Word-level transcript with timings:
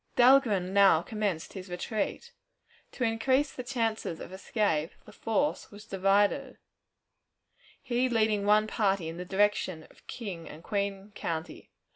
Dahlgren 0.15 0.73
now 0.73 1.03
commenced 1.03 1.53
his 1.53 1.69
retreat. 1.69 2.31
To 2.93 3.03
increase 3.03 3.51
the 3.53 3.61
chances 3.63 4.19
of 4.19 4.33
escape, 4.33 4.93
the 5.05 5.11
force 5.11 5.69
was 5.69 5.85
divided, 5.85 6.57
he 7.83 8.09
leading 8.09 8.47
one 8.47 8.65
party 8.65 9.07
in 9.09 9.17
the 9.17 9.25
direction 9.25 9.83
of 9.91 10.07
King 10.07 10.49
and 10.49 10.63
Queen 10.63 11.11
County. 11.13 11.69